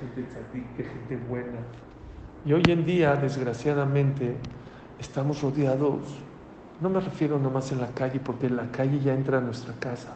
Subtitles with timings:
[0.00, 1.58] gente tzadik, qué gente buena.
[2.44, 4.36] Y hoy en día, desgraciadamente,
[4.98, 6.00] estamos rodeados,
[6.80, 9.74] no me refiero nomás en la calle, porque en la calle ya entra a nuestra
[9.74, 10.14] casa,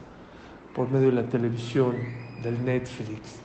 [0.74, 1.96] por medio de la televisión,
[2.42, 3.38] del Netflix,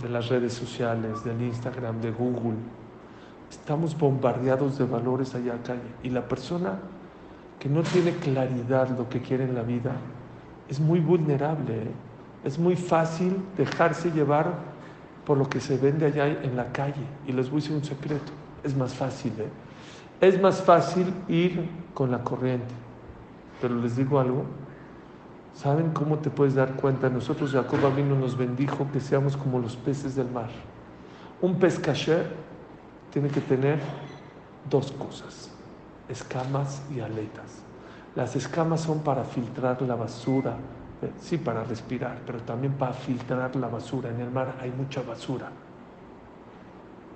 [0.00, 2.56] de las redes sociales, del Instagram, de Google.
[3.50, 5.80] Estamos bombardeados de valores allá calle.
[6.02, 6.78] Y la persona
[7.58, 9.92] que no tiene claridad lo que quiere en la vida
[10.68, 11.74] es muy vulnerable.
[11.74, 11.90] ¿eh?
[12.44, 14.52] Es muy fácil dejarse llevar
[15.24, 17.02] por lo que se vende allá en la calle.
[17.26, 18.32] Y les voy a decir un secreto.
[18.62, 19.32] Es más fácil.
[19.38, 19.48] ¿eh?
[20.20, 22.74] Es más fácil ir con la corriente.
[23.60, 24.44] Pero les digo algo.
[25.54, 27.08] ¿Saben cómo te puedes dar cuenta?
[27.08, 30.50] Nosotros, Jacob vino nos bendijo que seamos como los peces del mar.
[31.40, 32.24] Un pez caché
[33.12, 33.78] tiene que tener
[34.68, 35.50] dos cosas,
[36.08, 37.62] escamas y aletas.
[38.16, 40.56] Las escamas son para filtrar la basura,
[41.20, 44.10] sí, para respirar, pero también para filtrar la basura.
[44.10, 45.50] En el mar hay mucha basura,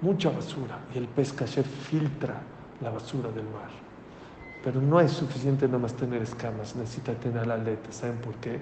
[0.00, 2.34] mucha basura, y el pez caché filtra
[2.80, 3.70] la basura del mar.
[4.62, 7.96] Pero no es suficiente nada más tener escamas, necesita tener aletas.
[7.96, 8.60] ¿Saben por qué?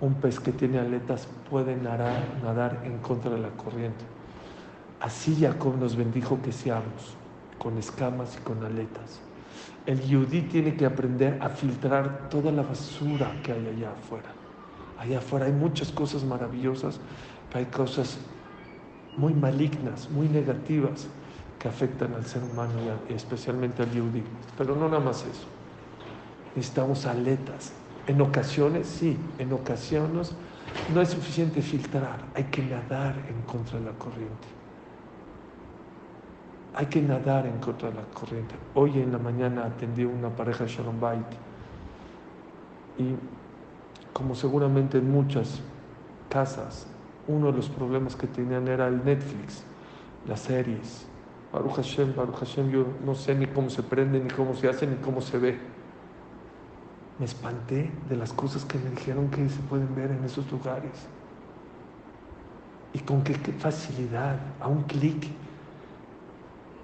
[0.00, 4.04] Un pez que tiene aletas puede nadar, nadar en contra de la corriente.
[5.00, 7.16] Así Jacob nos bendijo que seamos,
[7.58, 9.20] con escamas y con aletas.
[9.84, 14.41] El yudí tiene que aprender a filtrar toda la basura que hay allá afuera.
[15.02, 17.00] Allá afuera hay muchas cosas maravillosas,
[17.48, 18.18] pero hay cosas
[19.16, 21.08] muy malignas, muy negativas
[21.58, 22.72] que afectan al ser humano
[23.08, 24.22] y especialmente al yudí.
[24.56, 25.48] Pero no nada más eso.
[26.54, 27.72] Necesitamos aletas.
[28.06, 30.34] En ocasiones, sí, en ocasiones
[30.94, 34.48] no es suficiente filtrar, hay que nadar en contra de la corriente.
[36.74, 38.54] Hay que nadar en contra de la corriente.
[38.74, 41.26] Hoy en la mañana atendí una pareja de Shalom Bait
[42.98, 43.41] y
[44.12, 45.60] como seguramente en muchas
[46.28, 46.86] casas,
[47.28, 49.62] uno de los problemas que tenían era el Netflix,
[50.26, 51.06] las series.
[51.52, 54.86] Baruch Hashem, Baruch Hashem, yo no sé ni cómo se prende, ni cómo se hace,
[54.86, 55.58] ni cómo se ve.
[57.18, 60.92] Me espanté de las cosas que me dijeron que se pueden ver en esos lugares.
[62.94, 65.28] Y con qué, facilidad, a un clic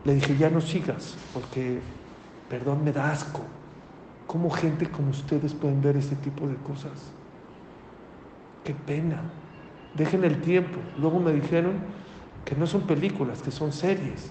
[0.04, 1.81] le dije, ya no sigas, porque,
[2.48, 3.41] perdón, me da asco.
[4.26, 7.10] ¿Cómo gente como ustedes pueden ver este tipo de cosas?
[8.64, 9.22] Qué pena.
[9.94, 10.78] Dejen el tiempo.
[10.98, 11.74] Luego me dijeron
[12.44, 14.30] que no son películas, que son series.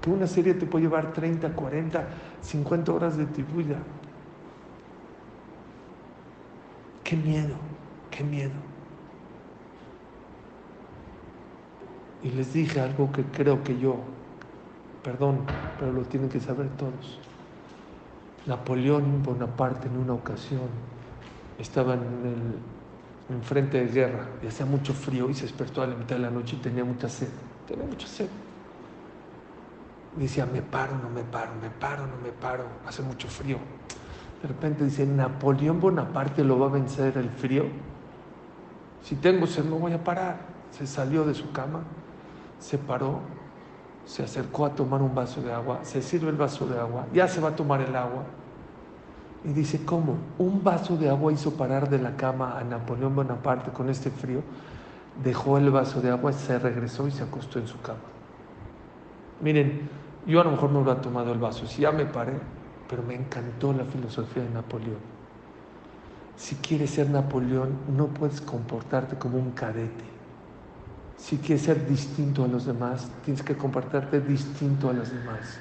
[0.00, 2.08] Que una serie te puede llevar 30, 40,
[2.40, 3.42] 50 horas de tu.
[7.04, 7.54] Qué miedo,
[8.10, 8.52] qué miedo.
[12.22, 13.96] Y les dije algo que creo que yo
[15.02, 15.40] Perdón,
[15.78, 17.18] pero lo tienen que saber todos.
[18.46, 20.68] Napoleón Bonaparte en una ocasión
[21.58, 22.79] estaba en, el,
[23.42, 26.30] frente de guerra y hacía mucho frío y se despertó a la mitad de la
[26.30, 27.28] noche y tenía mucha sed.
[27.66, 28.28] Tenía mucha sed.
[30.16, 33.58] decía, me paro, no me paro, me paro, no me paro, hace mucho frío.
[34.42, 37.66] De repente dice, Napoleón Bonaparte lo va a vencer el frío.
[39.02, 40.40] Si tengo sed, no voy a parar.
[40.70, 41.82] Se salió de su cama,
[42.58, 43.20] se paró
[44.10, 47.28] se acercó a tomar un vaso de agua, se sirve el vaso de agua, ya
[47.28, 48.24] se va a tomar el agua.
[49.44, 50.16] Y dice, ¿cómo?
[50.38, 54.42] Un vaso de agua hizo parar de la cama a Napoleón Bonaparte con este frío.
[55.22, 57.98] Dejó el vaso de agua, se regresó y se acostó en su cama.
[59.40, 59.88] Miren,
[60.26, 62.34] yo a lo mejor no lo he tomado el vaso, si ya me paré,
[62.88, 64.98] pero me encantó la filosofía de Napoleón.
[66.36, 70.10] Si quieres ser Napoleón, no puedes comportarte como un cadete
[71.20, 75.58] si quieres ser distinto a los demás, tienes que comportarte distinto a los demás.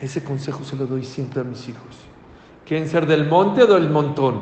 [0.00, 1.98] Ese consejo se lo doy siempre a mis hijos.
[2.66, 4.40] ¿Quieren ser del monte o del montón?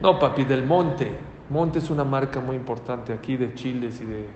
[0.00, 1.18] No, papi, del monte.
[1.50, 4.28] Monte es una marca muy importante aquí de chiles y de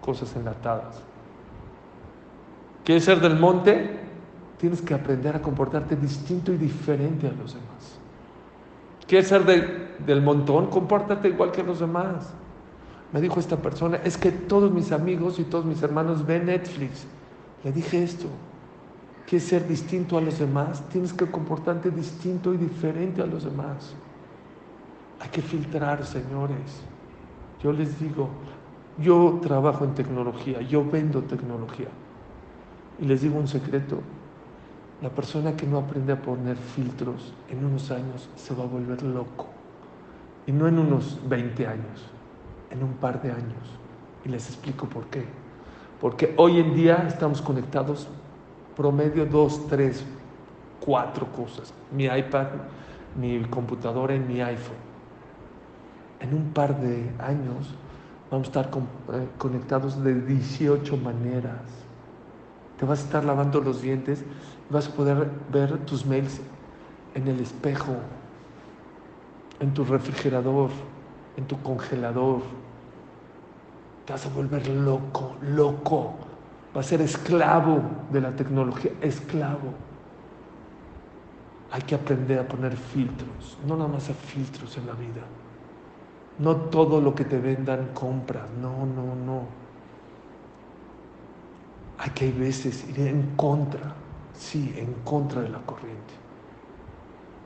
[0.00, 1.02] cosas enlatadas.
[2.84, 4.00] ¿Quieres ser del monte?
[4.58, 7.98] Tienes que aprender a comportarte distinto y diferente a los demás.
[9.06, 10.66] ¿Quieres ser del montón?
[10.66, 12.32] Compórtate igual que los demás.
[13.12, 17.06] Me dijo esta persona, es que todos mis amigos y todos mis hermanos ven Netflix.
[17.62, 18.26] Le dije esto,
[19.26, 20.82] ¿quieres ser distinto a los demás?
[20.88, 23.94] Tienes que comportarte distinto y diferente a los demás.
[25.20, 26.82] Hay que filtrar, señores.
[27.62, 28.28] Yo les digo,
[28.98, 31.88] yo trabajo en tecnología, yo vendo tecnología.
[33.00, 34.00] Y les digo un secreto,
[35.02, 39.02] la persona que no aprende a poner filtros en unos años se va a volver
[39.02, 39.48] loco.
[40.46, 42.10] Y no en unos 20 años
[42.70, 43.78] en un par de años.
[44.24, 45.24] Y les explico por qué.
[46.00, 48.08] Porque hoy en día estamos conectados
[48.76, 50.04] promedio dos, tres,
[50.80, 51.72] cuatro cosas.
[51.90, 52.48] Mi iPad,
[53.18, 54.86] mi computadora y mi iPhone.
[56.20, 57.74] En un par de años
[58.30, 58.70] Vamos a estar
[59.12, 61.60] eh, conectados de 18 maneras.
[62.76, 64.24] Te vas a estar lavando los dientes
[64.68, 66.40] y vas a poder ver tus mails
[67.14, 67.94] en el espejo,
[69.60, 70.70] en tu refrigerador,
[71.36, 72.42] en tu congelador.
[74.04, 76.14] Te vas a volver loco, loco.
[76.76, 77.80] Vas a ser esclavo
[78.12, 79.72] de la tecnología, esclavo.
[81.72, 85.22] Hay que aprender a poner filtros, no nada más a filtros en la vida.
[86.38, 89.42] No todo lo que te vendan compras, no, no, no.
[91.96, 93.94] Hay que hay veces ir en contra,
[94.34, 96.12] sí, en contra de la corriente.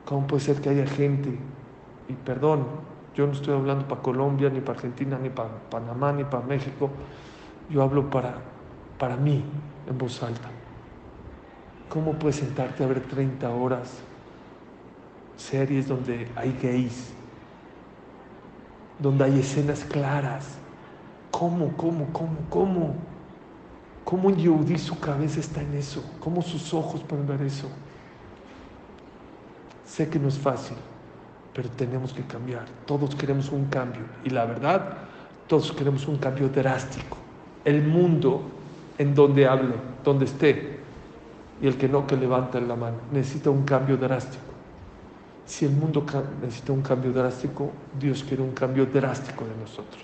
[0.03, 1.39] ¿Cómo puede ser que haya gente,
[2.09, 2.65] y perdón,
[3.15, 6.89] yo no estoy hablando para Colombia, ni para Argentina, ni para Panamá, ni para México,
[7.69, 8.50] yo hablo para,
[9.01, 9.43] para mí
[9.89, 10.47] en voz alta.
[11.89, 14.03] ¿Cómo puedes sentarte a ver 30 horas
[15.41, 17.11] series donde hay gays,
[18.99, 20.57] donde hay escenas claras.
[21.31, 22.95] ¿Cómo, cómo, cómo, cómo?
[24.03, 26.03] ¿Cómo un Yehudi su cabeza está en eso?
[26.19, 27.69] ¿Cómo sus ojos pueden ver eso?
[29.85, 30.77] Sé que no es fácil,
[31.53, 32.65] pero tenemos que cambiar.
[32.85, 34.03] Todos queremos un cambio.
[34.23, 34.97] Y la verdad,
[35.47, 37.17] todos queremos un cambio drástico.
[37.63, 38.41] El mundo
[38.97, 40.79] en donde hable, donde esté,
[41.61, 44.43] y el que no, que levante la mano, necesita un cambio drástico.
[45.45, 46.05] Si el mundo
[46.41, 50.03] necesita un cambio drástico, Dios quiere un cambio drástico de nosotros.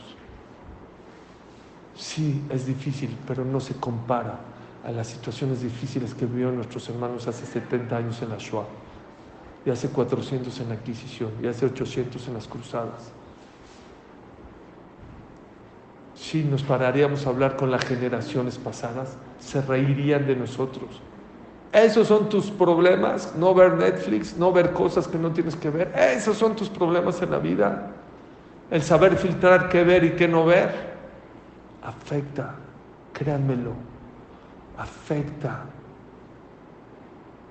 [1.95, 4.39] Sí, es difícil, pero no se compara
[4.86, 8.68] a las situaciones difíciles que vivieron nuestros hermanos hace 70 años en la Shoah,
[9.66, 13.12] y hace 400 en la Inquisición, y hace 800 en las Cruzadas.
[16.27, 21.01] Si nos pararíamos a hablar con las generaciones pasadas, se reirían de nosotros
[21.71, 25.94] esos son tus problemas, no ver Netflix, no ver cosas que no tienes que ver.
[25.95, 27.91] Esos son tus problemas en la vida.
[28.71, 30.97] El saber filtrar qué ver y qué no ver
[31.83, 32.56] afecta,
[33.13, 33.74] créanmelo,
[34.77, 35.65] afecta.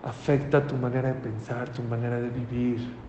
[0.02, 3.06] Afecta tu manera de pensar, tu manera de vivir.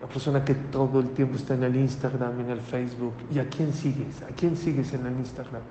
[0.00, 3.14] La persona que todo el tiempo está en el Instagram, en el Facebook.
[3.32, 4.22] ¿Y a quién sigues?
[4.22, 5.62] ¿A quién sigues en el Instagram?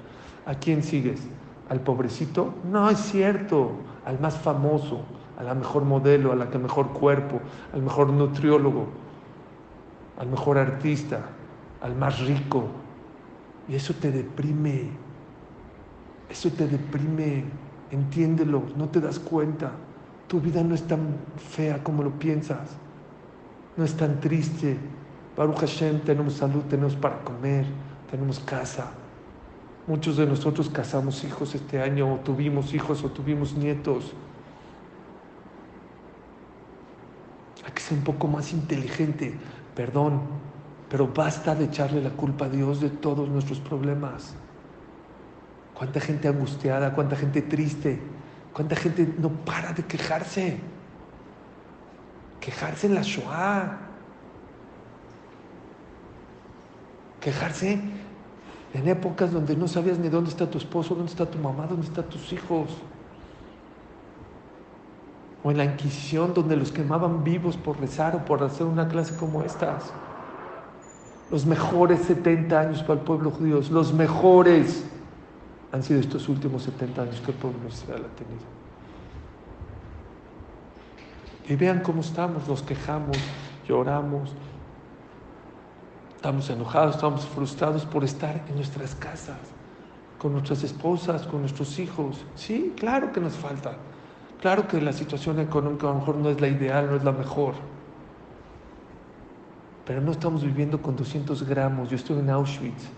[0.46, 1.22] ¿A quién sigues?
[1.70, 2.54] ¿Al pobrecito?
[2.70, 3.72] No es cierto
[4.06, 5.02] al más famoso,
[5.38, 7.40] a la mejor modelo, a la que mejor cuerpo,
[7.74, 8.88] al mejor nutriólogo,
[10.18, 11.20] al mejor artista,
[11.82, 12.68] al más rico.
[13.68, 14.90] Y eso te deprime,
[16.30, 17.46] eso te deprime,
[17.92, 19.72] entiéndelo, no te das cuenta.
[20.28, 22.78] Tu vida no es tan fea como lo piensas,
[23.78, 24.78] no es tan triste.
[25.38, 27.66] Baruch Hashem, tenemos salud, tenemos para comer,
[28.10, 28.92] tenemos casa,
[29.88, 34.14] Muchos de nosotros casamos hijos este año, o tuvimos hijos, o tuvimos nietos.
[37.66, 39.34] Hay que ser un poco más inteligente,
[39.74, 40.24] perdón,
[40.90, 44.36] pero basta de echarle la culpa a Dios de todos nuestros problemas.
[45.74, 47.98] Cuánta gente angustiada, cuánta gente triste,
[48.52, 50.60] cuánta gente no para de quejarse.
[52.40, 53.78] Quejarse en la Shoah.
[57.20, 57.80] Quejarse
[58.74, 61.88] en épocas donde no sabías ni dónde está tu esposo, dónde está tu mamá, dónde
[61.88, 62.70] están tus hijos.
[65.44, 69.16] O en la Inquisición donde los quemaban vivos por rezar o por hacer una clase
[69.16, 69.92] como estas.
[71.32, 74.86] Los mejores 70 años para el pueblo judío, los mejores
[75.72, 78.57] han sido estos últimos 70 años que el pueblo Israel ha tenido.
[81.48, 83.18] Y vean cómo estamos, nos quejamos,
[83.68, 84.34] lloramos,
[86.18, 89.38] Estamos enojados, estamos frustrados por estar en nuestras casas,
[90.18, 92.26] con nuestras esposas, con nuestros hijos.
[92.34, 93.78] Sí, claro que nos falta.
[94.42, 97.12] Claro que la situación económica a lo mejor no es la ideal, no es la
[97.12, 97.54] mejor.
[99.86, 101.92] Pero no estamos viviendo con 200 gramos.
[101.92, 102.90] Yo estoy en Auschwitz.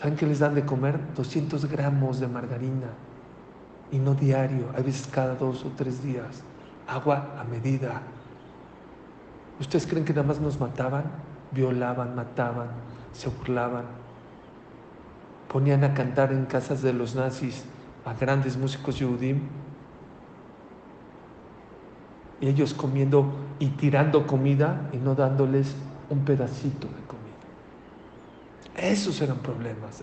[0.00, 0.98] ¿Saben qué les dan de comer?
[1.14, 2.88] 200 gramos de margarina.
[3.92, 6.42] Y no diario, a veces cada dos o tres días.
[6.92, 8.02] Agua a medida.
[9.58, 11.04] ¿Ustedes creen que nada más nos mataban?
[11.52, 12.68] violaban, mataban,
[13.12, 13.84] se burlaban.
[15.48, 17.64] Ponían a cantar en casas de los nazis
[18.04, 19.40] a grandes músicos yudim.
[22.40, 25.76] Y ellos comiendo y tirando comida y no dándoles
[26.10, 27.22] un pedacito de comida.
[28.74, 30.02] Esos eran problemas,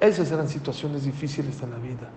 [0.00, 2.08] esas eran situaciones difíciles en la vida.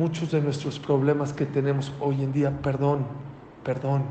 [0.00, 3.04] Muchos de nuestros problemas que tenemos hoy en día, perdón,
[3.62, 4.04] perdón,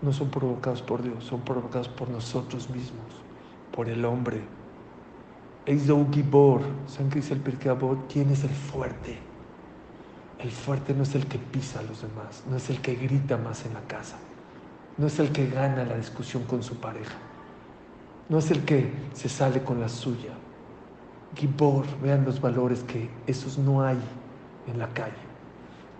[0.00, 3.06] no son provocados por Dios, son provocados por nosotros mismos,
[3.72, 4.40] por el hombre.
[5.66, 7.74] Gibor, ¿saben qué dice el Pirkei
[8.08, 9.18] ¿Quién es el fuerte?
[10.38, 13.36] El fuerte no es el que pisa a los demás, no es el que grita
[13.36, 14.16] más en la casa.
[14.96, 17.18] no es el que gana la discusión con su pareja,
[18.28, 20.34] no es el que se sale con la suya.
[21.34, 23.98] Gibor, vean los valores que esos no hay
[24.66, 25.12] en la calle.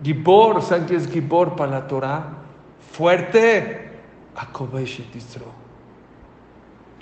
[0.01, 2.29] Gibor, ¿saben qué es Gibor para la Torah?
[2.91, 3.91] Fuerte.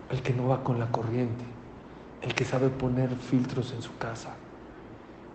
[0.10, 1.46] El que no va con la corriente,
[2.22, 4.36] el que sabe poner filtros en su casa,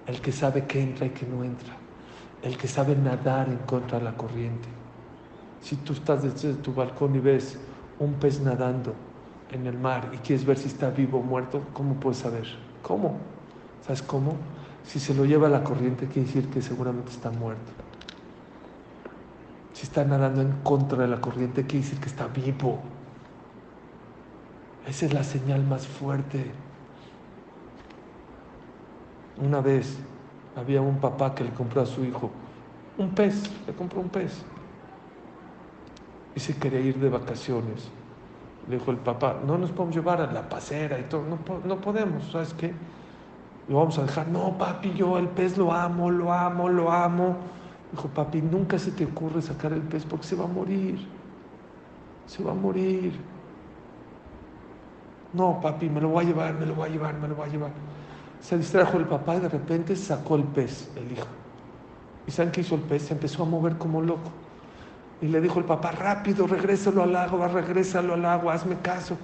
[0.07, 1.75] el que sabe que entra y que no entra,
[2.43, 4.69] el que sabe nadar en contra de la corriente.
[5.63, 7.59] Si tú estás desde tu balcón y ves
[7.99, 8.95] un pez nadando
[9.51, 12.47] en el mar y quieres ver si está vivo o muerto, ¿cómo puedes saber?
[12.83, 13.17] ¿Cómo?
[13.81, 14.37] ¿Sabes cómo?
[14.87, 17.73] Si se lo lleva la corriente, quiere decir que seguramente está muerto.
[19.73, 22.81] Si está nadando en contra de la corriente, quiere decir que está vivo.
[24.87, 26.51] Esa es la señal más fuerte.
[29.43, 29.99] Una vez
[30.55, 32.31] había un papá que le compró a su hijo
[32.99, 34.43] un pez, le compró un pez.
[36.35, 37.89] Y se quería ir de vacaciones.
[38.69, 41.81] Le dijo el papá, no nos podemos llevar a la pasera y todo, no, no
[41.81, 42.73] podemos, ¿sabes qué?
[43.69, 44.29] Lo vamos a dejar.
[44.29, 47.37] No, papi, yo el pez lo amo, lo amo, lo amo.
[47.91, 50.99] Dijo, papi, nunca se te ocurre sacar el pez porque se va a morir.
[52.27, 53.13] Se va a morir.
[55.33, 57.49] No, papi, me lo voy a llevar, me lo voy a llevar, me lo voy
[57.49, 57.71] a llevar.
[58.41, 61.27] Se distrajo el papá y de repente sacó el pez, el hijo.
[62.27, 63.03] ¿Y saben qué hizo el pez?
[63.03, 64.31] Se empezó a mover como loco.
[65.21, 69.17] Y le dijo el papá, rápido, regrésalo al agua, regrésalo al agua, hazme caso.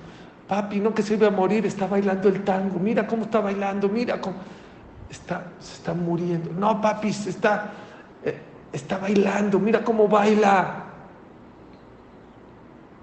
[0.53, 2.79] Papi, no que se iba a morir, está bailando el tango.
[2.79, 4.37] Mira cómo está bailando, mira cómo.
[5.09, 6.53] Está, se está muriendo.
[6.53, 7.73] No, papi, se está,
[8.23, 8.39] eh,
[8.71, 10.85] está bailando, mira cómo baila.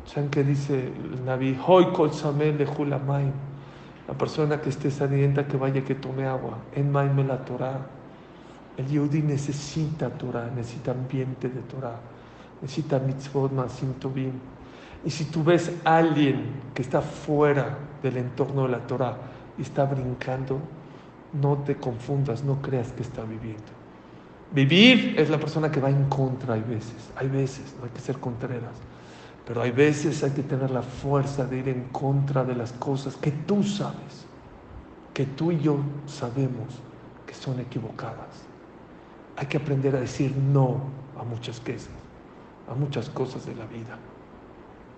[0.06, 1.60] ¿Saben qué dice el Naví?
[1.66, 2.68] Hoy kol de
[4.08, 6.56] La persona que esté sedienta que vaya que tome agua.
[6.76, 7.80] En Maim la Torah.
[8.78, 12.00] El Yehudi necesita Torah, necesita ambiente de Torah,
[12.62, 14.34] necesita mitzvot, masim tovim.
[15.06, 19.18] Y si tú ves a alguien que está fuera del entorno de la Torah
[19.58, 20.60] y está brincando,
[21.34, 23.80] no te confundas, no creas que está viviendo.
[24.52, 28.00] Vivir es la persona que va en contra, hay veces, hay veces, no hay que
[28.00, 28.74] ser contreras,
[29.46, 33.16] pero hay veces hay que tener la fuerza de ir en contra de las cosas
[33.16, 34.26] que tú sabes,
[35.14, 35.78] que tú y yo
[36.08, 36.80] sabemos
[37.28, 38.44] que son equivocadas.
[39.38, 40.82] Hay que aprender a decir no
[41.20, 41.90] a muchas cosas,
[42.68, 43.98] a muchas cosas de la vida.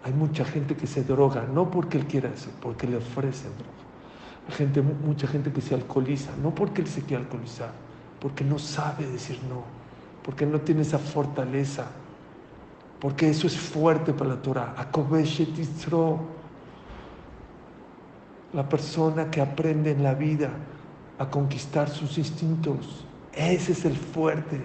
[0.04, 3.82] Hay mucha gente que se droga, no porque él quiera eso, porque le ofrecen droga.
[4.48, 7.72] Hay gente, mucha gente que se alcoholiza, no porque él se quiera alcoholizar,
[8.20, 9.64] porque no sabe decir no,
[10.24, 11.86] porque no tiene esa fortaleza,
[13.00, 14.76] porque eso es fuerte para la Torah.
[18.54, 20.50] La persona que aprende en la vida
[21.20, 24.62] a conquistar sus instintos, ese es el fuerte,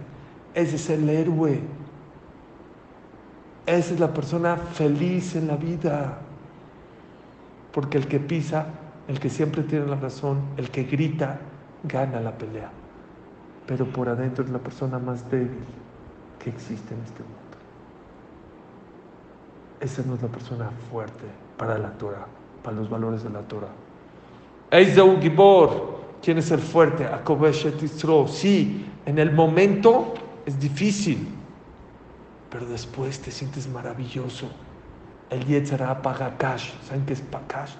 [0.55, 1.61] ese es el héroe.
[3.67, 6.19] Esa es la persona feliz en la vida.
[7.73, 8.67] Porque el que pisa,
[9.09, 11.41] el que siempre tiene la razón, el que grita,
[11.83, 12.71] gana la pelea.
[13.67, 15.65] Pero por adentro es la persona más débil
[16.39, 17.37] que existe en este mundo.
[19.81, 21.25] Esa no es la persona fuerte
[21.57, 22.27] para la Torah,
[22.63, 23.73] para los valores de la Torah.
[25.05, 27.07] un Gibor, ¿quién es el fuerte?
[28.29, 30.15] Sí, en el momento
[30.47, 31.29] es difícil
[32.50, 34.49] pero después te sientes maravilloso.
[35.31, 36.73] El Yetzara paga cash.
[36.87, 37.73] ¿Saben qué es cash?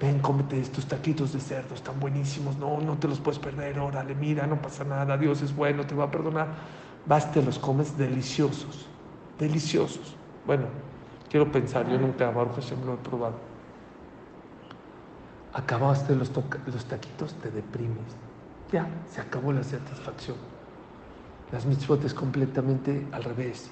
[0.00, 2.56] Ven, cómete estos taquitos de cerdo, están buenísimos.
[2.56, 3.78] No, no te los puedes perder.
[3.78, 5.16] Órale, mira, no pasa nada.
[5.16, 6.48] Dios es bueno, te va a perdonar.
[7.06, 8.86] Vas, te los comes deliciosos.
[9.38, 10.14] Deliciosos.
[10.46, 10.66] Bueno,
[11.30, 13.34] quiero pensar, yo nunca, Baruch Hashem, lo he probado.
[15.52, 16.30] Acabaste los,
[16.66, 18.04] los taquitos, te deprimes.
[18.70, 20.36] Ya, se acabó la satisfacción.
[21.52, 23.70] Las mitzvot es completamente al revés.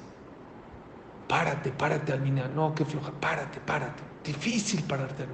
[1.28, 4.02] Párate, párate al No, qué floja, párate, párate.
[4.24, 5.28] Difícil pararte al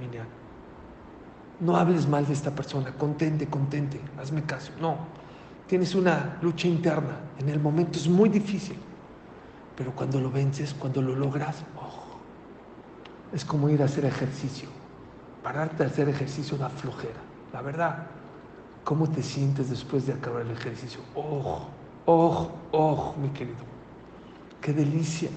[1.60, 4.72] No hables mal de esta persona, contente, contente, hazme caso.
[4.80, 4.96] No,
[5.66, 7.20] tienes una lucha interna.
[7.38, 8.76] En el momento es muy difícil,
[9.76, 12.18] pero cuando lo vences, cuando lo logras, oh,
[13.32, 14.68] es como ir a hacer ejercicio.
[15.42, 17.20] Pararte a hacer ejercicio da flojera.
[17.52, 18.06] La verdad,
[18.84, 21.00] ¿cómo te sientes después de acabar el ejercicio?
[21.14, 21.66] Oh,
[22.06, 23.64] oh, oh, mi querido.
[24.60, 25.30] Qué delicia.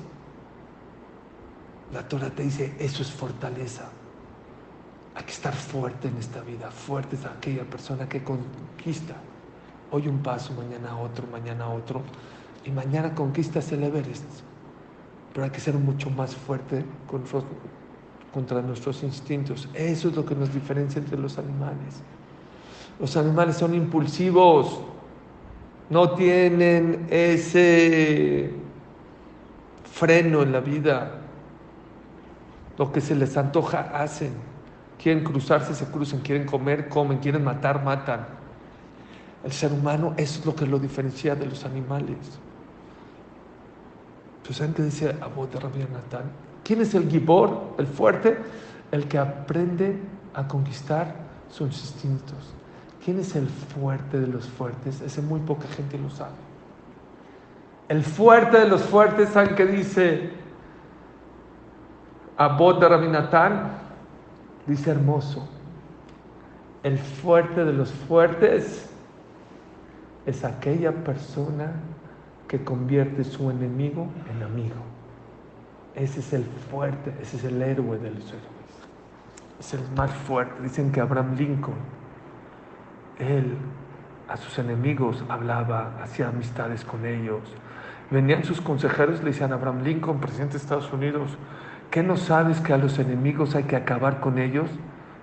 [1.91, 3.89] La Torah te dice, eso es fortaleza.
[5.15, 6.71] Hay que estar fuerte en esta vida.
[6.71, 9.15] Fuerte es aquella persona que conquista.
[9.91, 12.01] Hoy un paso, mañana otro, mañana otro.
[12.65, 14.23] Y mañana conquistas el Everest.
[15.33, 16.83] Pero hay que ser mucho más fuerte
[18.31, 19.69] contra nuestros instintos.
[19.73, 22.01] Eso es lo que nos diferencia entre los animales.
[22.99, 24.81] Los animales son impulsivos.
[25.89, 28.51] No tienen ese
[29.91, 31.22] freno en la vida
[32.77, 34.33] Lo que se les antoja, hacen.
[35.01, 36.21] Quieren cruzarse, se cruzan.
[36.21, 37.19] Quieren comer, comen.
[37.19, 38.25] Quieren matar, matan.
[39.43, 42.17] El ser humano es lo que lo diferencia de los animales.
[44.43, 46.31] Pues ¿saben qué dice Abu de Rabbi Natán?
[46.63, 48.37] ¿Quién es el gibor, el fuerte?
[48.91, 49.97] El que aprende
[50.33, 51.15] a conquistar
[51.49, 52.53] sus instintos.
[53.03, 55.01] ¿Quién es el fuerte de los fuertes?
[55.01, 56.35] Ese muy poca gente lo sabe.
[57.89, 60.31] El fuerte de los fuertes, ¿saben qué dice
[62.37, 63.71] Abod de Rabinatán?
[64.65, 65.47] Dice hermoso.
[66.83, 68.89] El fuerte de los fuertes
[70.25, 71.73] es aquella persona
[72.47, 74.75] que convierte su enemigo en amigo.
[75.95, 78.43] Ese es el fuerte, ese es el héroe de los héroes.
[79.59, 80.61] Es el más fuerte.
[80.61, 81.75] Dicen que Abraham Lincoln,
[83.19, 83.57] él
[84.27, 87.41] a sus enemigos hablaba, hacía amistades con ellos.
[88.09, 91.37] Venían sus consejeros le decían Abraham Lincoln, presidente de Estados Unidos,
[91.93, 94.67] ¿qué no sabes que a los enemigos hay que acabar con ellos?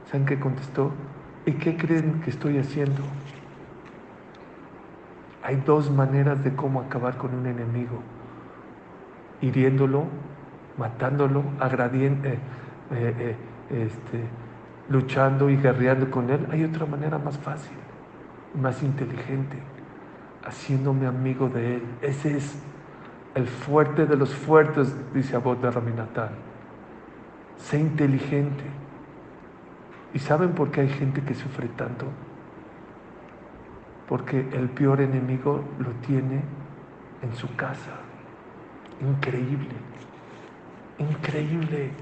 [0.08, 0.92] ¿Saben qué contestó?
[1.44, 3.02] ¿Y qué creen que estoy haciendo?
[5.42, 8.00] Hay dos maneras de cómo acabar con un enemigo.
[9.40, 10.04] Hiriéndolo,
[10.78, 12.38] matándolo, agradiendo, eh,
[12.92, 13.36] eh, eh,
[13.88, 14.20] este,
[14.88, 16.46] luchando y guerreando con él.
[16.52, 17.76] Hay otra manera más fácil,
[18.54, 19.56] más inteligente,
[20.46, 21.82] haciéndome amigo de él.
[22.00, 22.62] Ese es
[23.34, 26.49] el fuerte de los fuertes, dice Abod de Raminatán.
[27.62, 28.64] Sé inteligente.
[30.12, 32.06] ¿Y saben por qué hay gente que sufre tanto?
[34.10, 36.42] porque el peor enemigo lo tiene
[37.22, 37.92] en su casa.
[39.00, 39.70] Increíble,
[40.98, 41.92] increíble.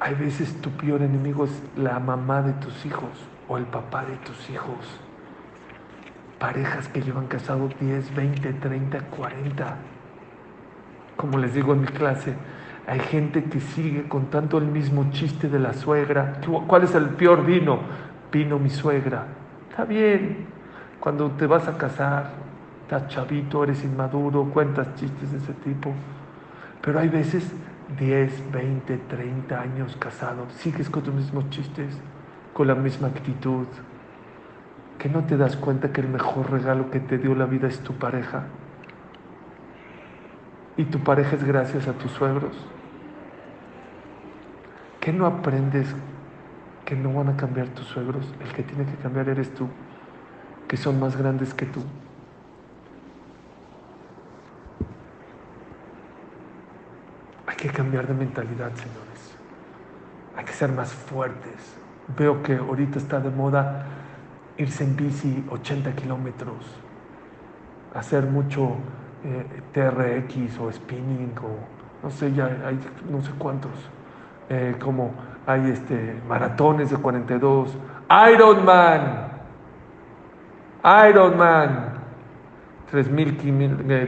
[0.00, 3.10] Hay veces tu peor enemigo es la mamá de tus hijos
[3.48, 4.98] o el papá de tus hijos.
[6.38, 9.76] Parejas que llevan casados 10, 20, 30, 40.
[11.18, 12.34] Como les digo en mi clase,
[12.86, 16.40] hay gente que sigue contando el mismo chiste de la suegra.
[16.66, 17.78] ¿Cuál es el peor vino?
[18.32, 19.26] Vino mi suegra.
[19.70, 20.46] Está bien,
[21.00, 22.30] cuando te vas a casar,
[22.82, 25.92] estás chavito, eres inmaduro, cuentas chistes de ese tipo,
[26.82, 27.50] pero hay veces
[27.98, 31.98] 10, 20, 30 años casado, sigues con tus mismos chistes,
[32.52, 33.66] con la misma actitud,
[34.98, 37.80] que no te das cuenta que el mejor regalo que te dio la vida es
[37.80, 38.44] tu pareja.
[40.76, 42.54] Y tu pareja es gracias a tus suegros.
[45.02, 45.88] ¿Qué no aprendes
[46.84, 49.68] que no van a cambiar tus suegros, el que tiene que cambiar eres tú,
[50.68, 51.82] que son más grandes que tú.
[57.48, 59.34] Hay que cambiar de mentalidad, señores.
[60.36, 61.76] Hay que ser más fuertes.
[62.16, 63.86] Veo que ahorita está de moda
[64.56, 66.64] irse en bici 80 kilómetros,
[67.92, 68.76] hacer mucho
[69.24, 72.78] eh, TRX o spinning o no sé, ya hay
[73.10, 73.72] no sé cuántos,
[74.48, 75.12] eh, como
[75.46, 77.76] hay este, maratones de 42,
[78.32, 79.28] Ironman,
[81.08, 81.92] Ironman,
[82.90, 83.08] 3,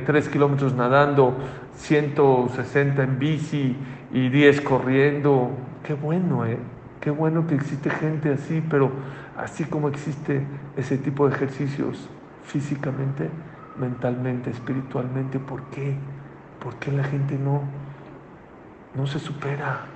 [0.05, 1.35] 3 kilómetros nadando,
[1.77, 3.77] 160 en bici
[4.13, 5.51] y 10 corriendo.
[5.83, 6.59] Qué bueno, ¿eh?
[7.01, 8.91] Qué bueno que existe gente así, pero
[9.37, 12.09] así como existe ese tipo de ejercicios
[12.45, 13.29] físicamente,
[13.79, 15.97] mentalmente, espiritualmente, ¿por qué?
[16.63, 17.63] ¿Por qué la gente no,
[18.95, 19.94] no se supera?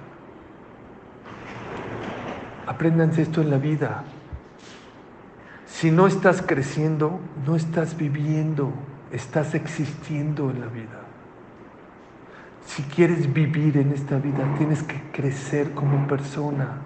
[2.68, 4.04] Apréndanse esto en la vida.
[5.64, 8.70] Si no estás creciendo, no estás viviendo,
[9.10, 11.00] estás existiendo en la vida.
[12.66, 16.82] Si quieres vivir en esta vida, tienes que crecer como persona.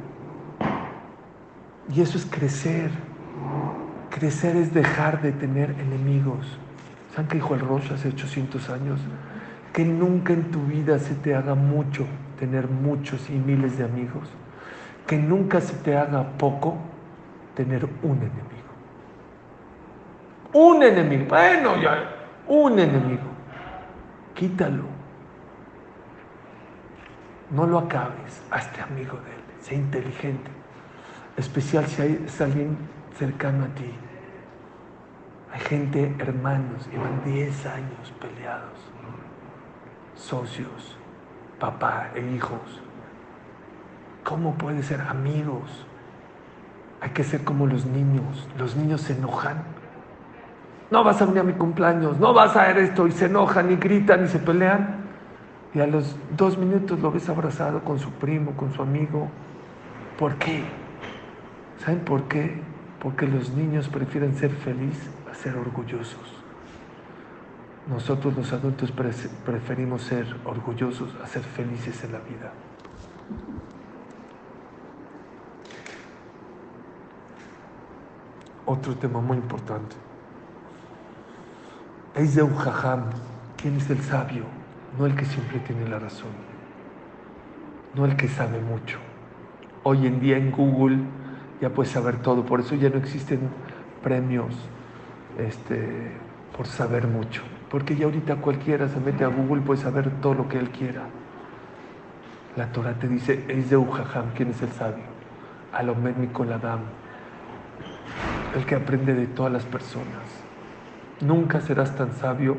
[1.93, 2.93] Y eso es crecer.
[4.11, 6.47] Crecer es dejar de tener enemigos.
[7.11, 9.01] ¿Saben qué dijo el Rosh hace 800 años?
[9.73, 12.07] Que nunca en tu vida se te haga mucho
[12.39, 14.29] tener muchos y miles de amigos
[15.07, 16.77] que nunca se te haga poco
[17.55, 18.53] tener un enemigo.
[20.53, 23.31] Un enemigo, bueno, ya, un enemigo.
[24.35, 24.85] Quítalo.
[27.51, 30.51] No lo acabes, hazte amigo de él, sé inteligente,
[31.37, 32.79] especial si hay, es alguien
[33.19, 33.93] cercano a ti.
[35.53, 38.79] Hay gente, hermanos, llevan 10 años peleados,
[40.15, 40.97] socios,
[41.59, 42.81] papá e hijos
[44.25, 45.87] ¿Cómo puede ser amigos?
[47.01, 48.49] Hay que ser como los niños.
[48.59, 49.63] Los niños se enojan.
[50.91, 53.73] No vas a venir a mi cumpleaños, no vas a ver esto, y se enojan
[53.73, 55.03] y gritan y se pelean.
[55.75, 59.29] Y a los dos minutos lo ves abrazado con su primo, con su amigo.
[60.19, 60.63] ¿Por qué?
[61.79, 62.61] ¿Saben por qué?
[63.01, 66.43] Porque los niños prefieren ser felices a ser orgullosos.
[67.89, 72.53] Nosotros los adultos preferimos ser orgullosos a ser felices en la vida.
[78.67, 79.97] Otro tema muy importante.
[82.15, 82.55] Es de un.
[83.57, 84.45] ¿Quién es el sabio?
[84.99, 86.31] No el que siempre tiene la razón.
[87.95, 88.99] No el que sabe mucho.
[89.83, 90.99] Hoy en día en Google
[91.61, 92.45] ya puedes saber todo.
[92.45, 93.41] Por eso ya no existen
[94.03, 94.55] premios
[95.39, 96.13] este,
[96.57, 97.43] por saber mucho.
[97.71, 100.71] Porque ya ahorita cualquiera se mete a Google y puede saber todo lo que él
[100.71, 101.03] quiera.
[102.57, 105.05] La Torah te dice, es de Ujajam, ¿quién es el sabio?
[105.73, 106.15] Alomed
[106.53, 106.81] Adam,
[108.55, 110.23] el que aprende de todas las personas.
[111.21, 112.57] Nunca serás tan sabio,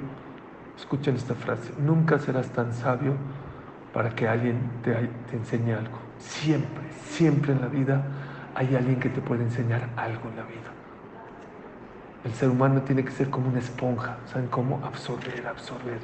[0.77, 3.13] escuchen esta frase, nunca serás tan sabio
[3.93, 5.97] para que alguien te, enseñe algo.
[6.17, 8.03] Siempre, siempre en la vida
[8.55, 10.71] hay alguien que te puede enseñar algo en la vida.
[12.23, 14.81] El ser humano tiene que ser como una esponja, ¿saben cómo?
[14.85, 15.99] Absorber, absorber.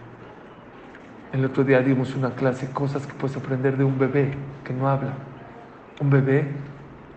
[1.31, 4.89] El otro día dimos una clase, cosas que puedes aprender de un bebé que no
[4.89, 5.13] habla.
[6.01, 6.47] Un bebé,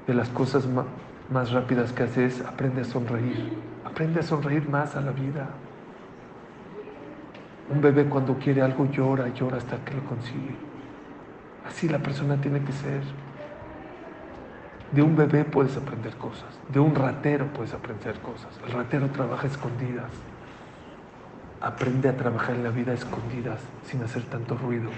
[0.07, 0.67] de las cosas
[1.33, 3.53] más, rápidas que hace es aprende a sonreír.
[3.85, 5.49] Aprende a sonreír más a la vida.
[7.71, 10.55] Un bebé cuando quiere algo llora, llora hasta que lo consigue.
[11.67, 13.03] Así la persona tiene que ser.
[14.93, 18.51] De un bebé puedes aprender cosas, de un ratero puedes aprender cosas.
[18.67, 20.11] El ratero trabaja escondidas.
[21.63, 24.91] Aprende a trabajar en la vida escondidas, sin hacer tanto ruido.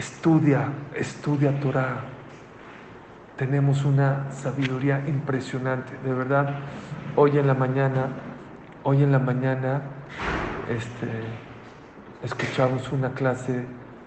[0.00, 2.00] Estudia, estudia Torah.
[3.36, 6.54] Tenemos una sabiduría impresionante, de verdad.
[7.16, 8.06] Hoy en la mañana,
[8.82, 9.82] hoy en la mañana,
[10.70, 11.06] este,
[12.22, 13.66] escuchamos una clase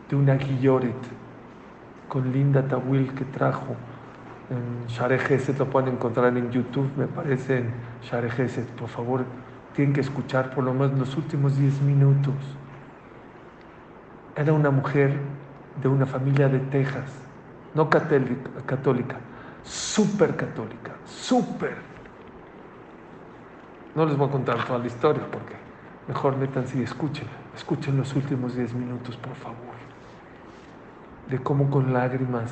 [0.10, 0.98] de una guilloret
[2.10, 3.76] con Linda Tawil que trajo
[4.50, 5.20] en Share
[5.60, 8.32] lo pueden encontrar en YouTube, me parece en Share
[8.76, 9.26] por favor,
[9.76, 12.34] tienen que escuchar por lo menos los últimos 10 minutos.
[14.36, 15.20] Era una mujer
[15.82, 17.10] de una familia de Texas,
[17.74, 19.18] no católica, católica
[19.64, 21.78] súper católica, súper.
[23.96, 25.56] No les voy a contar toda la historia porque
[26.08, 29.74] mejor métanse y escuchen, escuchen los últimos 10 minutos, por favor
[31.30, 32.52] de cómo con lágrimas,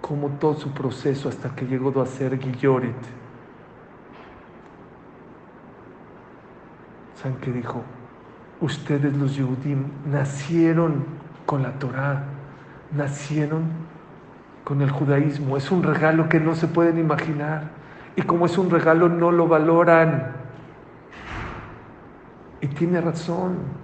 [0.00, 2.94] cómo todo su proceso hasta que llegó a ser Guillorit.
[7.16, 7.82] ¿Saben qué dijo?
[8.60, 11.04] Ustedes los Yehudim nacieron
[11.46, 12.24] con la Torah,
[12.94, 13.64] nacieron
[14.64, 15.56] con el judaísmo.
[15.56, 17.70] Es un regalo que no se pueden imaginar.
[18.16, 20.32] Y como es un regalo, no lo valoran.
[22.60, 23.82] Y tiene razón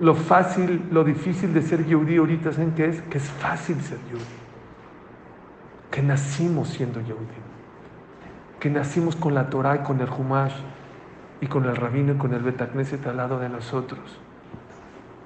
[0.00, 3.02] lo fácil, lo difícil de ser yudí ahorita, ¿saben qué es?
[3.02, 4.22] Que es fácil ser yudí.
[5.90, 7.26] Que nacimos siendo yudí.
[8.60, 10.54] Que nacimos con la Torah y con el Humash
[11.40, 14.18] y con el rabino y con el Betacneset al lado de nosotros.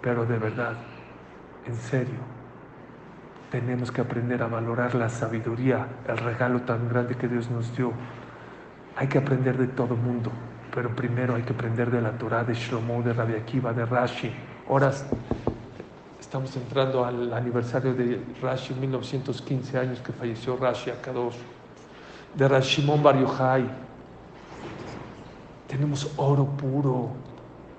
[0.00, 0.76] Pero de verdad,
[1.66, 2.18] en serio,
[3.53, 7.93] tenemos que aprender a valorar la sabiduría, el regalo tan grande que Dios nos dio.
[8.97, 10.33] Hay que aprender de todo mundo,
[10.75, 14.33] pero primero hay que aprender de la Torah, de Shlomo, de Rabbi Akiva, de Rashi,
[14.67, 14.91] Ahora
[16.19, 21.37] estamos entrando al aniversario de Rashi, 1915 años que falleció Rashi Akadosh,
[22.35, 23.17] de Rashimon Bar.
[25.67, 27.11] Tenemos oro puro,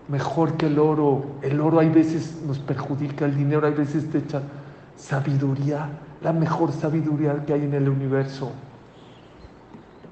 [0.07, 1.37] mejor que el oro.
[1.41, 4.43] El oro hay veces nos perjudica, el dinero hay veces te echa
[4.95, 5.89] sabiduría,
[6.21, 8.51] la mejor sabiduría que hay en el universo.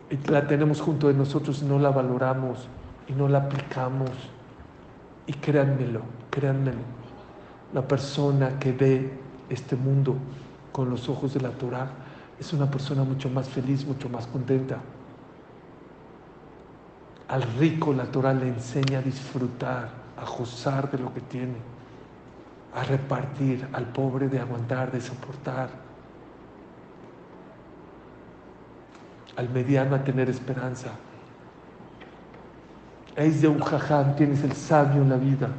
[0.09, 2.67] Y la tenemos junto de nosotros no la valoramos
[3.07, 4.09] y no la aplicamos.
[5.25, 6.81] Y créanmelo, créanmelo,
[7.73, 9.13] la persona que ve
[9.49, 10.15] este mundo
[10.71, 11.89] con los ojos de la Torah
[12.39, 14.79] es una persona mucho más feliz, mucho más contenta.
[17.27, 21.55] Al rico la Torah le enseña a disfrutar, a gozar de lo que tiene,
[22.73, 25.69] a repartir, al pobre de aguantar, de soportar,
[29.35, 30.89] al mediano a tener esperanza.
[33.15, 35.49] Es de un jajam, tienes el sabio en la vida.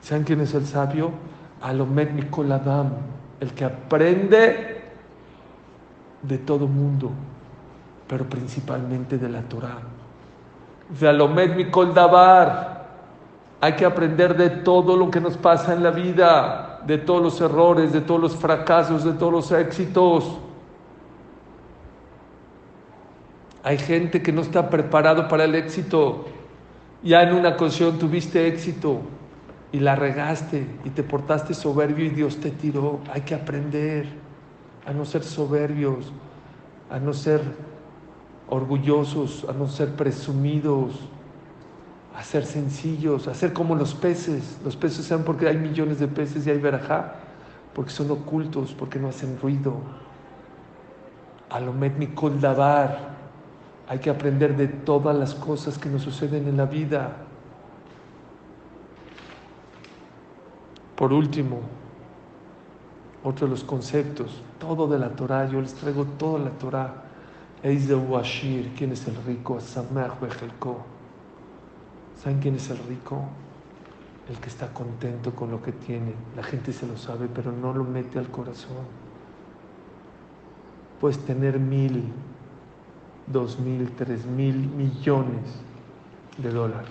[0.00, 1.12] ¿Saben quién es el sabio?
[1.60, 2.92] Alomet Mikol Adam,
[3.40, 4.82] el que aprende
[6.22, 7.10] de todo mundo,
[8.08, 9.80] pero principalmente de la Torah.
[10.98, 12.71] De Alomet Dabar,
[13.62, 17.40] hay que aprender de todo lo que nos pasa en la vida, de todos los
[17.40, 20.36] errores, de todos los fracasos, de todos los éxitos.
[23.62, 26.24] Hay gente que no está preparado para el éxito.
[27.04, 28.98] Ya en una ocasión tuviste éxito
[29.70, 32.98] y la regaste y te portaste soberbio y Dios te tiró.
[33.12, 34.06] Hay que aprender
[34.84, 36.12] a no ser soberbios,
[36.90, 37.42] a no ser
[38.48, 40.98] orgullosos, a no ser presumidos,
[42.14, 44.58] a ser sencillos, a ser como los peces.
[44.64, 47.14] Los peces, ¿saben por qué hay millones de peces y hay verajá?
[47.74, 49.74] Porque son ocultos, porque no hacen ruido.
[51.50, 53.12] Alomet Mikol Dabar.
[53.88, 57.16] Hay que aprender de todas las cosas que nos suceden en la vida.
[60.96, 61.60] Por último,
[63.24, 67.04] otro de los conceptos, todo de la Torah, yo les traigo toda la Torah.
[67.62, 69.60] Eis de Washir, ¿quién es el rico?
[69.60, 70.18] Samach
[72.22, 73.24] ¿Saben quién es el rico?
[74.28, 76.14] El que está contento con lo que tiene.
[76.36, 78.86] La gente se lo sabe, pero no lo mete al corazón.
[81.00, 82.12] Puedes tener mil,
[83.26, 85.62] dos mil, tres mil millones
[86.38, 86.88] de dólares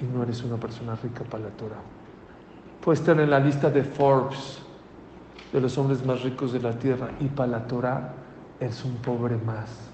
[0.00, 1.80] y no eres una persona rica para la Torah.
[2.84, 4.58] Puedes estar en la lista de Forbes
[5.50, 8.12] de los hombres más ricos de la tierra y para la Torah
[8.60, 9.91] eres un pobre más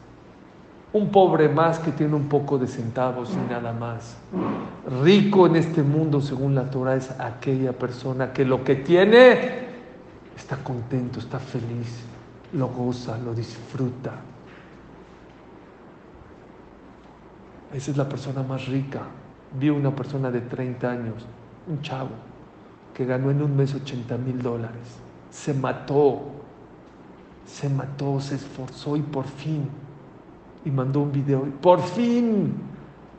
[0.93, 4.17] un pobre más que tiene un poco de centavos y nada más.
[5.03, 9.69] Rico en este mundo, según la Torah, es aquella persona que lo que tiene
[10.37, 12.05] está contento, está feliz,
[12.55, 14.13] lo goza, lo disfruta.
[17.75, 19.03] Esa es la persona más rica.
[19.59, 21.27] Vi una persona de 30 años,
[21.67, 22.11] un chavo,
[22.95, 24.99] que ganó en un mes 80 mil dólares.
[25.31, 26.23] Se mató,
[27.45, 29.69] se mató, se esforzó y por fin
[30.69, 31.45] y mandó un video.
[31.63, 32.53] Por fin,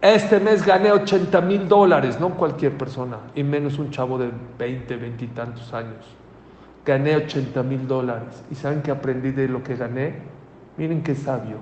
[0.02, 4.96] este mes gané 80 mil dólares, no cualquier persona, y menos un chavo de 20,
[4.96, 6.06] 20 y tantos años.
[6.86, 8.44] Gané 80 mil dólares.
[8.52, 10.14] ¿Y saben qué aprendí de lo que gané?
[10.78, 11.58] Miren qué sabio.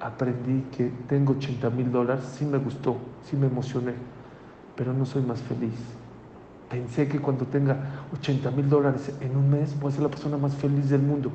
[0.00, 3.92] Aprendí que tengo 80 mil dólares, sí me gustó, sí me emocioné,
[4.74, 5.78] pero no soy más feliz.
[6.70, 7.76] Pensé que cuando tenga
[8.18, 11.30] 80 mil dólares en un mes voy a ser la persona más feliz del mundo.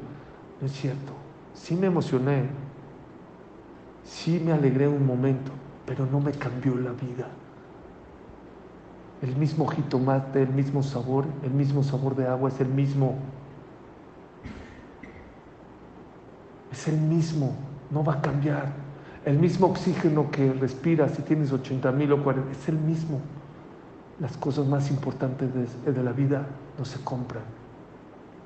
[0.59, 1.13] No es cierto.
[1.53, 2.47] Sí me emocioné,
[4.05, 5.51] Sí me alegré un momento,
[5.85, 7.27] pero no me cambió la vida.
[9.21, 13.15] El mismo jitomate, el mismo sabor, el mismo sabor de agua es el mismo.
[16.71, 17.55] Es el mismo,
[17.89, 18.73] no va a cambiar.
[19.23, 23.21] El mismo oxígeno que respiras si tienes 80 mil o 40, es el mismo.
[24.19, 26.45] Las cosas más importantes de, de la vida
[26.77, 27.43] no se compran,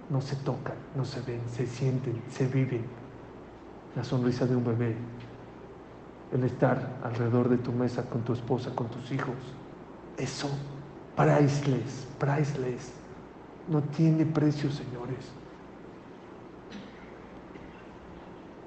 [0.09, 2.85] no se tocan, no se ven, se sienten, se viven.
[3.95, 4.95] La sonrisa de un bebé,
[6.31, 9.35] el estar alrededor de tu mesa con tu esposa, con tus hijos.
[10.17, 10.49] Eso,
[11.15, 12.91] priceless, priceless.
[13.67, 15.31] No tiene precio, señores.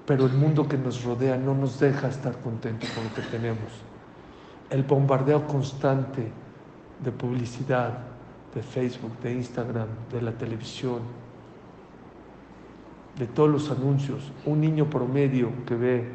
[0.06, 3.70] Pero el mundo que nos rodea no nos deja estar contentos con lo que tenemos.
[4.68, 6.30] El bombardeo constante
[7.02, 7.98] de publicidad,
[8.54, 11.00] de Facebook, de Instagram, de la televisión,
[13.18, 14.32] de todos los anuncios.
[14.44, 16.08] Un niño promedio que ve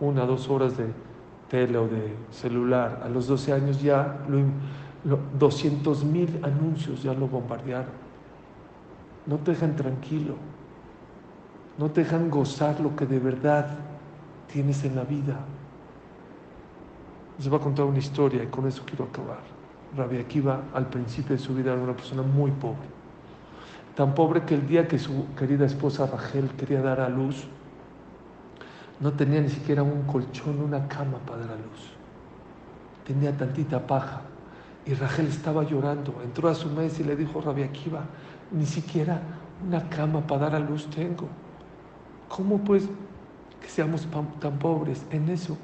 [0.00, 0.86] una, dos horas de
[1.48, 7.28] tele o de celular, a los 12 años ya lo, 200 mil anuncios ya lo
[7.28, 8.06] bombardearon.
[9.26, 10.34] No te dejan tranquilo,
[11.78, 13.78] no te dejan gozar lo que de verdad
[14.52, 15.38] tienes en la vida.
[17.38, 19.40] Les voy a contar una historia y con eso quiero acabar.
[19.96, 22.96] Rabbi Akiva al principio de su vida era una persona muy pobre.
[23.94, 27.46] Tan pobre que el día que su querida esposa Rachel quería dar a luz,
[29.00, 31.92] no tenía ni siquiera un colchón, una cama para dar a luz.
[33.06, 34.22] Tenía tantita paja.
[34.86, 36.14] Y Rachel estaba llorando.
[36.22, 38.04] Entró a su mesa y le dijo, Rabbi Akiva,
[38.52, 39.20] ni siquiera
[39.66, 41.28] una cama para dar a luz tengo.
[42.28, 42.88] ¿Cómo pues
[43.60, 44.06] que seamos
[44.40, 45.04] tan pobres?
[45.10, 45.56] En eso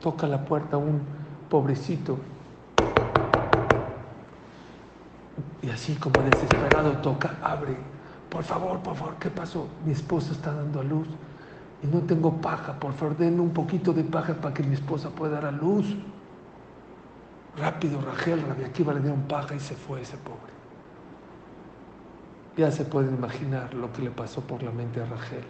[0.00, 1.02] toca la puerta un
[1.48, 2.18] pobrecito.
[5.62, 7.76] Y así como desesperado toca, abre.
[8.30, 9.68] Por favor, por favor, ¿qué pasó?
[9.84, 11.08] Mi esposa está dando a luz
[11.84, 15.10] y no tengo paja, por favor denme un poquito de paja para que mi esposa
[15.10, 15.94] pueda dar a luz.
[17.58, 20.52] Rápido, Rachel, Rabia Akiva le dieron paja y se fue ese pobre.
[22.56, 25.44] Ya se pueden imaginar lo que le pasó por la mente a Rachel.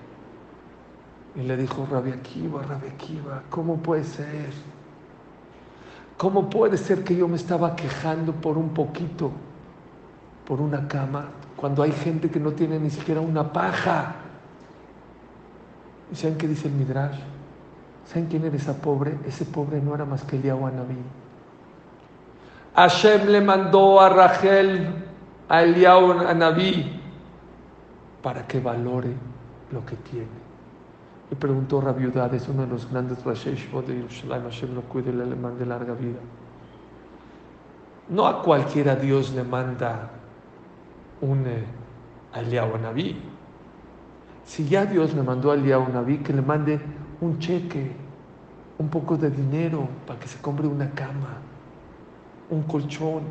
[1.36, 4.50] Y le dijo, Rabia Akiva, Akiva, ¿cómo puede ser?
[6.16, 9.30] ¿Cómo puede ser que yo me estaba quejando por un poquito,
[10.46, 14.23] por una cama, cuando hay gente que no tiene ni siquiera una paja?
[16.12, 17.18] ¿Y saben qué dice el Midrash?
[18.06, 19.16] ¿Saben quién era esa pobre?
[19.26, 20.98] Ese pobre no era más que Eliyahu Anabí.
[22.74, 25.04] Hashem le mandó a Rachel,
[25.48, 27.00] a Eliyahu Anabí,
[28.22, 29.14] para que valore
[29.70, 30.44] lo que tiene.
[31.30, 35.14] Le preguntó Rabiudad, es uno de los grandes Rashesh de Yerushalayim, Hashem lo cuide y
[35.14, 36.18] le mande larga vida.
[38.08, 40.10] No a cualquiera Dios le manda
[41.22, 41.64] un eh,
[42.34, 43.16] Anabí.
[44.46, 46.80] Si ya Dios le mandó a Eliyahu Naví que le mande
[47.20, 47.92] un cheque,
[48.78, 51.38] un poco de dinero para que se compre una cama,
[52.50, 53.22] un colchón